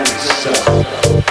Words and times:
yourself. 0.00 1.29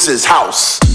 This 0.00 0.08
is 0.08 0.24
house. 0.24 0.89